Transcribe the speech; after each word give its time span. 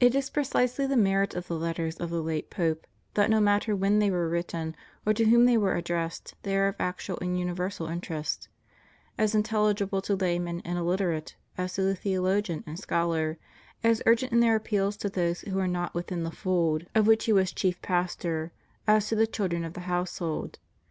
It 0.00 0.14
is 0.14 0.30
precisely 0.30 0.86
the 0.86 0.96
merit 0.96 1.34
of 1.34 1.46
the 1.46 1.58
Letters 1.58 1.94
of 1.98 2.08
the 2.08 2.22
late 2.22 2.48
Pope 2.48 2.86
that 3.12 3.28
no 3.28 3.38
matter 3.38 3.76
when 3.76 3.98
they 3.98 4.10
were 4.10 4.26
written, 4.26 4.74
or 5.04 5.12
to 5.12 5.26
whom 5.26 5.44
they 5.44 5.58
were 5.58 5.76
addressed, 5.76 6.34
they 6.42 6.56
are 6.56 6.68
of 6.68 6.76
actual 6.78 7.18
and 7.20 7.38
universal 7.38 7.86
interest, 7.86 8.48
as 9.18 9.34
intelUgible 9.34 10.02
to 10.04 10.16
the 10.16 10.24
layman 10.24 10.62
and 10.64 10.78
illiterate 10.78 11.36
as 11.58 11.74
to 11.74 11.82
the 11.82 11.94
theo 11.94 12.22
logian 12.22 12.64
and 12.66 12.78
scholar, 12.78 13.36
as 13.84 14.00
urgent 14.06 14.32
in 14.32 14.40
their 14.40 14.56
appeals 14.56 14.96
to 14.96 15.10
those 15.10 15.42
who 15.42 15.58
are 15.58 15.68
not 15.68 15.92
within 15.92 16.22
the 16.22 16.30
fold 16.30 16.86
of 16.94 17.06
which 17.06 17.26
he 17.26 17.32
was 17.34 17.52
chief 17.52 17.82
pastor 17.82 18.52
as 18.86 19.06
to 19.08 19.16
the 19.16 19.26
children 19.26 19.64
of 19.64 19.74
the 19.74 19.80
household. 19.80 20.60